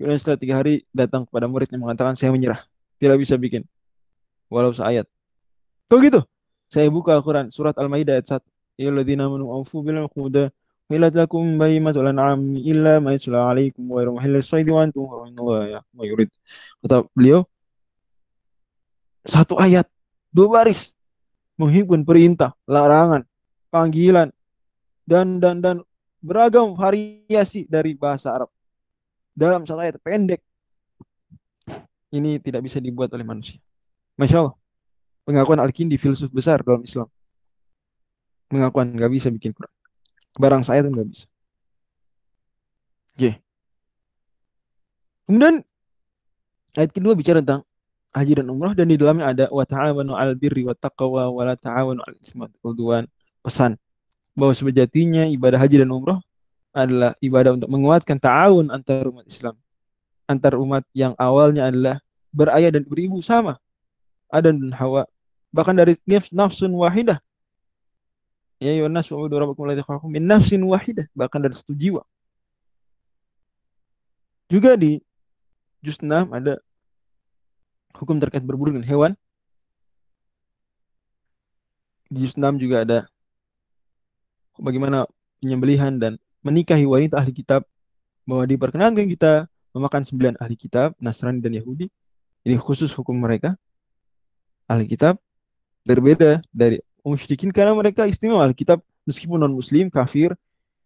[0.00, 2.64] Kemudian setelah tiga hari datang kepada murid yang mengatakan saya menyerah.
[2.96, 3.68] Tidak bisa bikin
[4.54, 5.10] walau seayat.
[5.90, 6.20] Kok gitu?
[6.70, 8.82] Saya buka Al-Quran, surat Al-Maidah ayat 1.
[8.82, 10.50] ya alladzina amanu awfu bil uqud
[10.84, 15.80] Hilat lakum bahimatul an'am illa ma yusla alaikum wa yarmuhil sayyidi wa antum Allah ya
[16.04, 16.28] yurid.
[16.84, 17.48] Kata beliau
[19.24, 19.88] satu ayat
[20.28, 20.92] dua baris
[21.56, 23.24] menghimpun perintah, larangan,
[23.72, 24.28] panggilan
[25.08, 25.76] dan dan dan
[26.20, 28.52] beragam variasi dari bahasa Arab
[29.32, 30.44] dalam satu ayat pendek
[32.12, 33.56] ini tidak bisa dibuat oleh manusia.
[34.14, 34.56] Masya Allah.
[35.24, 37.08] Pengakuan Al-Kindi filsuf besar dalam Islam.
[38.46, 39.72] Pengakuan nggak bisa bikin Quran.
[40.36, 41.26] Barang saya tuh nggak bisa.
[43.14, 43.30] Oke.
[45.24, 45.64] Kemudian
[46.76, 47.64] ayat kedua bicara tentang
[48.14, 51.56] haji dan umrah dan di dalamnya ada wa ta'awanu 'alal birri wat taqwa wa la
[51.58, 52.04] ta'awanu
[52.62, 53.06] wal
[53.44, 53.76] Pesan
[54.34, 56.18] bahwa sejatinya ibadah haji dan umrah
[56.74, 59.54] adalah ibadah untuk menguatkan ta'awun antar umat Islam.
[60.26, 61.96] Antar umat yang awalnya adalah
[62.34, 63.56] berayah dan beribu sama.
[64.34, 65.06] Adam dan Hawa.
[65.54, 65.94] Bahkan dari
[66.34, 67.22] nafsun wahidah.
[68.58, 71.06] Ya Yonas wa udu rabbakum alladhi khalaqakum min nafsin wahidah.
[71.14, 72.02] Bahkan dari satu jiwa.
[74.50, 74.98] Juga di
[75.86, 76.58] juz 6 ada
[77.94, 79.12] hukum terkait berburu dengan hewan.
[82.10, 82.98] Di juz 6 juga ada
[84.58, 85.06] bagaimana
[85.38, 87.62] penyembelihan dan menikahi wanita ahli kitab
[88.24, 89.32] bahwa diperkenankan kita
[89.74, 91.90] memakan sembilan ahli kitab Nasrani dan Yahudi
[92.44, 93.56] ini khusus hukum mereka.
[94.64, 95.20] Ahli kitab
[95.84, 100.32] berbeda dari musyrikin karena mereka istimewa ahli kitab meskipun non muslim kafir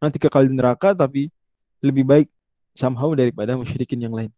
[0.02, 1.30] nanti kekal di neraka tapi
[1.78, 2.28] lebih baik
[2.74, 4.30] somehow daripada musyrikin yang lain.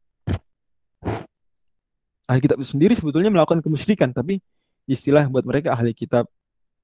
[2.29, 4.45] Ahli kitab itu sendiri sebetulnya melakukan kemusyrikan tapi
[4.85, 6.29] istilah buat mereka ahli kitab.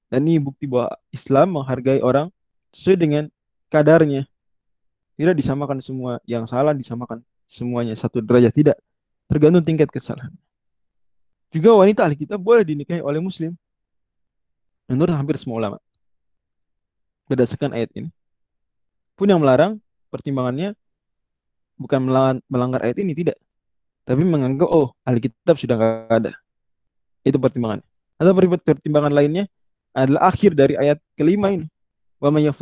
[0.07, 2.31] Dan ini bukti bahwa Islam menghargai orang
[2.71, 3.25] sesuai dengan
[3.69, 4.25] kadarnya.
[5.17, 8.77] Tidak disamakan semua yang salah disamakan semuanya satu derajat tidak
[9.27, 10.31] tergantung tingkat kesalahan.
[11.57, 13.57] Juga wanita ahli kitab boleh dinikahi oleh muslim.
[14.93, 15.79] Menurut hampir semua ulama.
[17.33, 18.13] Berdasarkan ayat ini.
[19.17, 19.81] Pun yang melarang
[20.13, 20.77] pertimbangannya
[21.81, 22.05] bukan
[22.53, 23.41] melanggar ayat ini tidak.
[24.05, 26.33] Tapi menganggap oh ahli kitab sudah nggak ada.
[27.25, 27.81] Itu pertimbangan.
[28.21, 29.49] Atau pertimbangan lainnya
[29.97, 31.65] adalah akhir dari ayat kelima ini.
[32.21, 32.53] Wa may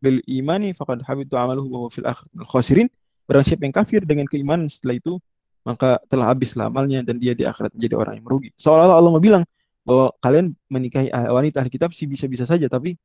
[0.00, 2.88] bil imani faqad habitu amaluhu wa fil akhir khasirin.
[3.28, 5.20] Barang siapa yang kafir dengan keimanan setelah itu
[5.62, 8.50] maka telah habislah amalnya dan dia di akhirat menjadi orang yang merugi.
[8.58, 9.44] Seolah-olah Allah mau bilang
[9.82, 12.98] bahwa kalian menikahi wanita ahli kitab sih bisa-bisa saja, tapi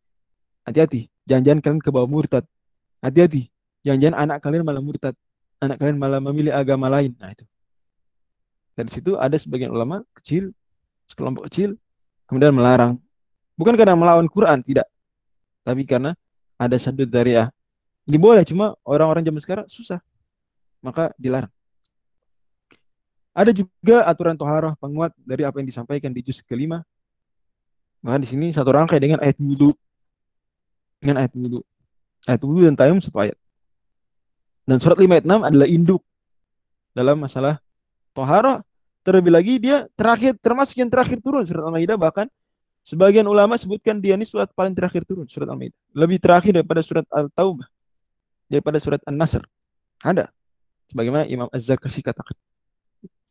[0.65, 2.45] hati-hati, jangan-jangan kalian ke bawah murtad.
[3.01, 3.49] Hati-hati,
[3.85, 5.13] jangan-jangan anak kalian malah murtad,
[5.61, 7.13] anak kalian malah memilih agama lain.
[7.17, 7.45] Nah itu.
[8.77, 10.53] Dari situ ada sebagian ulama kecil,
[11.09, 11.77] sekelompok kecil,
[12.29, 13.01] kemudian melarang.
[13.57, 14.85] Bukan karena melawan Quran, tidak.
[15.65, 16.13] Tapi karena
[16.61, 17.49] ada sadud dariah.
[18.05, 19.97] Ini boleh, cuma orang-orang zaman sekarang susah.
[20.85, 21.49] Maka dilarang.
[23.37, 26.81] Ada juga aturan toharoh penguat dari apa yang disampaikan di juz kelima.
[28.01, 29.77] Maka di sini satu rangkai dengan ayat wudhu.
[30.97, 31.61] Dengan ayat wudhu.
[32.25, 33.37] Ayat wudhu dan tayum satu ayat.
[34.65, 36.01] Dan surat 5 ayat 6 adalah induk
[36.97, 37.61] dalam masalah
[38.17, 38.65] toharoh.
[39.05, 42.27] Terlebih lagi dia terakhir termasuk yang terakhir turun surat Al-Maidah bahkan
[42.83, 45.77] sebagian ulama sebutkan dia ini surat paling terakhir turun surat Al-Maidah.
[45.93, 47.69] Lebih terakhir daripada surat Al-Taubah.
[48.49, 49.45] Daripada surat An-Nasr.
[50.01, 50.33] Ada.
[50.89, 52.33] Sebagaimana Imam Az-Zarkashi katakan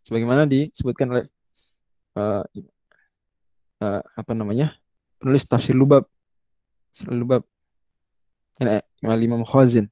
[0.07, 1.25] sebagaimana disebutkan oleh
[2.15, 2.47] uh,
[3.83, 4.79] uh, apa namanya
[5.19, 6.07] penulis tafsir Lubab
[7.11, 7.43] Lubab
[9.03, 9.91] Imam Khazin.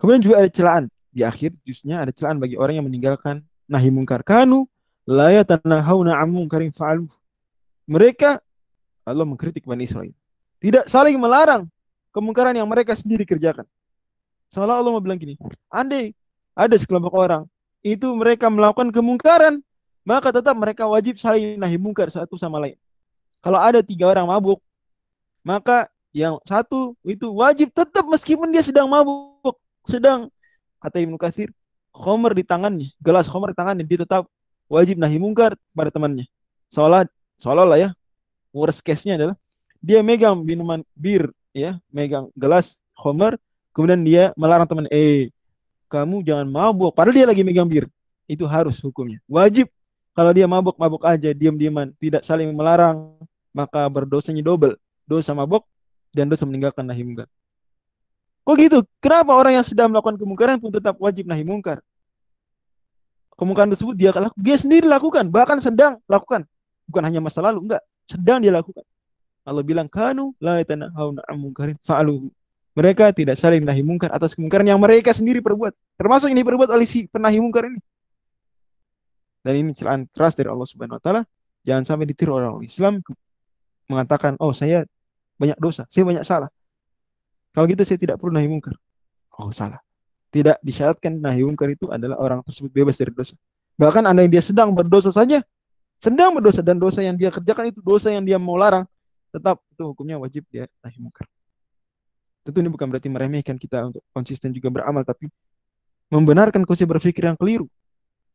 [0.00, 0.84] Kemudian juga ada celaan.
[1.10, 4.24] Di akhir jusnya ada celaan bagi orang yang meninggalkan nahi mungkar.
[4.24, 4.64] Kanu
[5.04, 6.30] la yatanahawna an
[7.90, 8.40] mereka
[9.04, 10.14] Allah mengkritik Bani Israel.
[10.62, 11.66] Tidak saling melarang
[12.14, 13.66] kemungkaran yang mereka sendiri kerjakan.
[14.54, 15.36] Seolah Allah mau bilang gini
[15.70, 16.16] andai
[16.56, 17.42] ada sekelompok orang
[17.80, 19.64] itu mereka melakukan kemungkaran,
[20.04, 22.76] maka tetap mereka wajib saling nahi mungkar satu sama lain.
[23.40, 24.60] Kalau ada tiga orang mabuk,
[25.40, 29.56] maka yang satu itu wajib tetap meskipun dia sedang mabuk,
[29.88, 30.28] sedang
[30.80, 31.48] kata Ibnu Katsir,
[31.92, 34.28] khomer di tangannya, gelas khomer di tangannya, dia tetap
[34.68, 36.28] wajib nahi mungkar pada temannya.
[36.68, 37.08] Seolah
[37.64, 37.88] lah ya,
[38.52, 39.36] worst case-nya adalah
[39.80, 43.40] dia megang minuman bir, ya, megang gelas khomer,
[43.72, 45.32] kemudian dia melarang teman, eh
[45.90, 46.94] kamu jangan mabuk.
[46.94, 47.90] Padahal dia lagi megang bir.
[48.30, 49.18] Itu harus hukumnya.
[49.26, 49.66] Wajib.
[50.14, 53.14] Kalau dia mabuk-mabuk aja, diam-diaman, tidak saling melarang,
[53.50, 54.78] maka berdosanya double.
[55.06, 55.66] Dosa mabuk
[56.14, 57.26] dan dosa meninggalkan nahi mungkar.
[58.46, 58.78] Kok gitu?
[59.02, 61.82] Kenapa orang yang sedang melakukan kemungkaran pun tetap wajib nahi mungkar?
[63.34, 66.44] Kemungkaran tersebut dia lakukan, dia sendiri lakukan, bahkan sedang lakukan.
[66.90, 68.84] Bukan hanya masa lalu, enggak, sedang dia lakukan.
[69.46, 72.28] Allah bilang kanu la yatanahawna an munkarin fa'aluhu.
[72.78, 75.74] Mereka tidak saling nahi mungkar atas kemungkaran yang mereka sendiri perbuat.
[75.98, 77.82] Termasuk ini perbuat oleh si penahi mungkar ini.
[79.42, 81.22] Dan ini celaan keras dari Allah Subhanahu wa taala.
[81.66, 83.02] Jangan sampai ditiru orang Islam
[83.90, 84.86] mengatakan, oh saya
[85.36, 86.48] banyak dosa, saya banyak salah.
[87.50, 88.78] Kalau gitu saya tidak perlu nahi mungkar.
[89.34, 89.82] Oh salah.
[90.30, 93.34] Tidak disyaratkan nahi mungkar itu adalah orang tersebut bebas dari dosa.
[93.74, 95.42] Bahkan anda yang dia sedang berdosa saja,
[95.98, 98.86] sedang berdosa dan dosa yang dia kerjakan itu dosa yang dia mau larang,
[99.34, 101.26] tetap itu hukumnya wajib dia nahi mungkar.
[102.40, 105.28] Tentu ini bukan berarti meremehkan kita untuk konsisten juga beramal, tapi
[106.08, 107.68] membenarkan konsep berpikir yang keliru.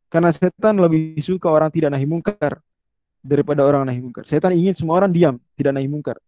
[0.08, 2.62] Karena setan lebih suka orang tidak nahi mungkar
[3.26, 4.24] daripada orang nahi mungkar.
[4.30, 6.22] Setan ingin semua orang diam, tidak nahi mungkar.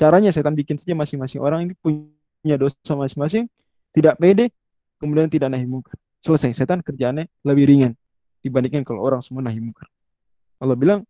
[0.00, 3.46] Caranya setan bikin saja masing-masing orang ini punya dosa masing-masing,
[3.92, 4.48] tidak pede,
[4.96, 5.94] kemudian tidak nahi mungkar.
[6.24, 7.92] Selesai, setan kerjaannya lebih ringan
[8.40, 9.86] dibandingkan kalau orang semua nahi mungkar.
[10.58, 11.04] Allah bilang,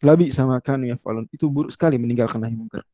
[0.00, 1.26] labi sama kanu ya falun.
[1.34, 2.86] Itu buruk sekali meninggalkan nahi mungkar.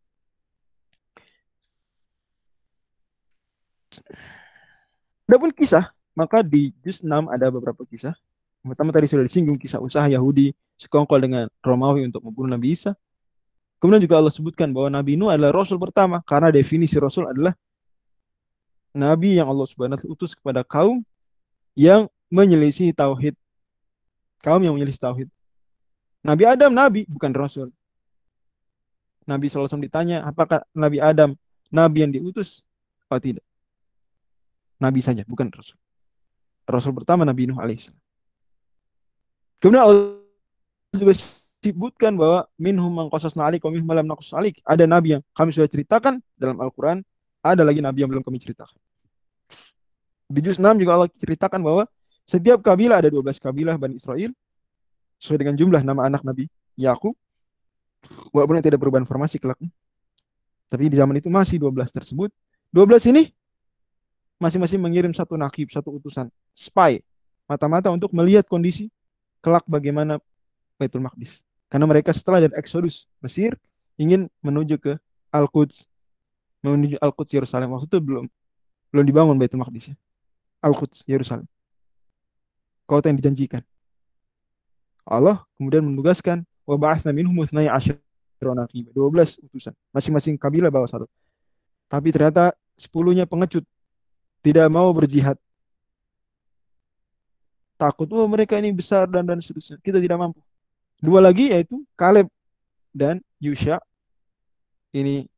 [5.28, 8.16] Adapun kisah, maka di juz 6 ada beberapa kisah.
[8.64, 12.98] Pertama tadi sudah disinggung kisah usaha Yahudi sekongkol dengan Romawi untuk membunuh Nabi Isa.
[13.78, 17.54] Kemudian juga Allah sebutkan bahwa Nabi Nuh adalah Rasul pertama karena definisi Rasul adalah
[18.90, 21.06] Nabi yang Allah Subhanahu utus kepada kaum
[21.78, 23.38] yang menyelisih tauhid.
[24.42, 25.28] Kaum yang menyelisih tauhid.
[26.26, 27.70] Nabi Adam Nabi bukan Rasul.
[29.28, 31.38] Nabi SAW ditanya apakah Nabi Adam
[31.70, 32.66] Nabi yang diutus?
[33.06, 33.47] Oh tidak.
[34.78, 35.78] Nabi saja bukan Rasul.
[36.68, 37.98] Rasul pertama Nabi Nuh alaihissalam.
[39.58, 40.22] Kemudian Allah
[40.94, 41.12] juga
[41.58, 43.90] disebutkan bahwa minhum mangkosasna alik wa minhum.
[44.62, 47.02] Ada nabi yang kami sudah ceritakan dalam Al-Qur'an,
[47.42, 48.78] ada lagi nabi yang belum kami ceritakan.
[50.28, 51.88] Di juz 6 juga Allah ceritakan bahwa
[52.28, 54.30] setiap kabilah ada 12 kabilah Bani Israel
[55.16, 57.16] sesuai dengan jumlah nama anak Nabi Yakub.
[58.30, 59.58] Walaupun tidak perubahan formasi kelak.
[60.68, 62.28] Tapi di zaman itu masih 12 tersebut.
[62.76, 63.32] 12 ini
[64.38, 67.02] masing-masing mengirim satu nakib, satu utusan, spy,
[67.50, 68.90] mata-mata untuk melihat kondisi
[69.42, 70.22] kelak bagaimana
[70.78, 71.42] Baitul Maqdis.
[71.68, 73.58] Karena mereka setelah dari Exodus Mesir
[73.98, 74.96] ingin menuju ke
[75.34, 75.84] Al-Quds,
[76.64, 77.68] menuju Al-Quds Yerusalem.
[77.74, 78.24] Waktu itu belum
[78.94, 79.96] belum dibangun Baitul Maqdis ya.
[80.64, 81.44] Al-Quds Yerusalem.
[82.88, 83.60] Kota yang dijanjikan.
[85.04, 87.84] Allah kemudian menugaskan wa ba'atsna minhum 12
[89.44, 89.74] utusan.
[89.92, 91.10] Masing-masing kabilah bawa satu.
[91.88, 93.64] Tapi ternyata sepuluhnya pengecut.
[94.42, 95.36] Tidak mau berjihad.
[97.78, 99.78] Takut, oh mereka ini besar dan dan seterusnya.
[99.78, 100.42] Kita tidak mampu.
[100.98, 102.26] Dua lagi yaitu Kaleb
[102.90, 103.78] dan Yusha.
[104.90, 105.30] Ini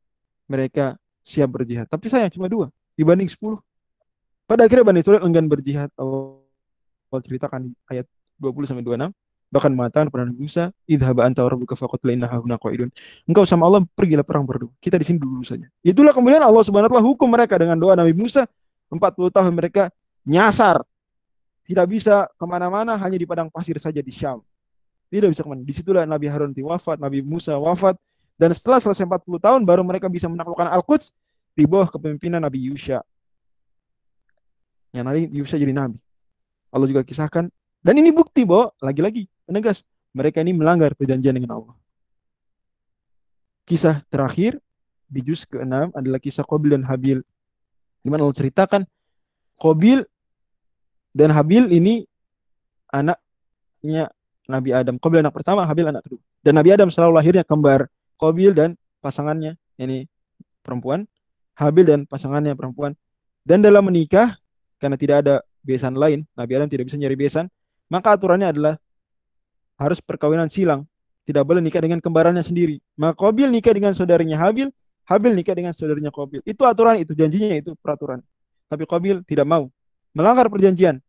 [0.49, 1.85] mereka siap berjihad.
[1.85, 3.61] Tapi saya cuma dua dibanding sepuluh.
[4.49, 5.93] Pada akhirnya Bani Israel enggan berjihad.
[5.95, 8.09] Allah ceritakan ayat
[8.41, 9.13] 20 sampai 26
[9.51, 12.87] bahkan mengatakan kepada Musa, "Idhab anta rabbuka faqatil inna hauna qaidun."
[13.27, 14.71] Engkau sama Allah pergilah perang berdua.
[14.79, 15.67] Kita di sini dulu saja.
[15.83, 18.47] Itulah kemudian Allah Subhanahu hukum mereka dengan doa Nabi Musa
[18.99, 19.87] 40 tahun mereka
[20.27, 20.83] nyasar.
[21.63, 24.43] Tidak bisa ke mana-mana hanya di padang pasir saja di Syam.
[25.07, 25.63] Tidak bisa ke mana.
[25.63, 27.95] Di situlah Nabi Harun wafat, Nabi Musa wafat.
[28.35, 31.13] Dan setelah selesai 40 tahun baru mereka bisa menaklukkan Al-Quds
[31.53, 33.05] di bawah kepemimpinan Nabi Yusha.
[34.91, 35.99] Yang nanti Yusha jadi Nabi.
[36.71, 37.47] Allah juga kisahkan.
[37.81, 41.75] Dan ini bukti bahwa lagi-lagi penegas mereka ini melanggar perjanjian dengan Allah.
[43.65, 44.59] Kisah terakhir
[45.07, 47.19] di juz ke-6 adalah kisah Qabil dan Habil.
[48.01, 48.81] Di mana Allah ceritakan
[49.61, 50.01] Qabil
[51.13, 52.01] dan Habil ini
[52.89, 54.09] anaknya
[54.49, 54.97] Nabi Adam.
[54.97, 56.21] Qabil anak pertama, Habil anak kedua.
[56.41, 57.85] Dan Nabi Adam selalu lahirnya kembar.
[58.17, 60.09] Qabil dan pasangannya, ini
[60.65, 61.05] perempuan.
[61.53, 62.97] Habil dan pasangannya perempuan.
[63.45, 64.37] Dan dalam menikah,
[64.81, 67.45] karena tidak ada besan lain, Nabi Adam tidak bisa nyari besan,
[67.89, 68.73] maka aturannya adalah
[69.77, 70.85] harus perkawinan silang.
[71.21, 72.81] Tidak boleh nikah dengan kembarannya sendiri.
[72.97, 74.73] Maka Qabil nikah dengan saudaranya Habil,
[75.11, 76.39] Habil nikah dengan saudaranya Qabil.
[76.47, 78.23] Itu aturan, itu janjinya, itu peraturan.
[78.71, 79.67] Tapi Qabil tidak mau.
[80.15, 81.03] Melanggar perjanjian.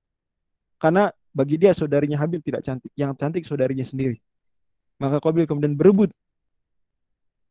[0.83, 2.91] Karena bagi dia saudarinya Habil tidak cantik.
[2.99, 4.19] Yang cantik saudarinya sendiri.
[4.99, 6.11] Maka Qabil kemudian berebut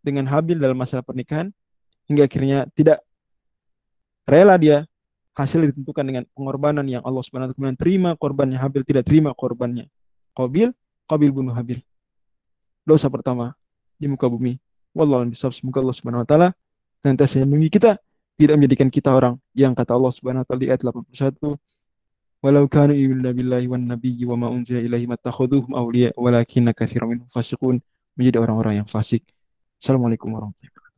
[0.03, 1.55] dengan Habil dalam masalah pernikahan
[2.11, 2.99] hingga akhirnya tidak
[4.27, 4.83] rela dia
[5.37, 9.87] hasil ditentukan dengan pengorbanan yang Allah Subhanahu terima korbannya Habil tidak terima korbannya
[10.35, 10.73] Qabil
[11.07, 11.79] Qabil bunuh Habil
[12.83, 13.55] dosa pertama
[13.95, 14.57] di muka bumi
[14.95, 16.47] wallahu bisawab semoga Allah Subhanahu wa taala
[17.01, 17.91] senantiasa melindungi kita
[18.35, 21.57] tidak menjadikan kita orang yang kata Allah Subhanahu wa taala di ayat 81
[22.41, 27.29] walau kanu yu'minuna billahi wan nabiyyi wa ma unzila ilaihi mattakhuduhum awliya walakinna katsiran minhum
[27.29, 27.77] fasiqun
[28.17, 29.23] menjadi orang-orang yang fasik.
[29.77, 30.90] Assalamualaikum warahmatullahi wabarakatuh.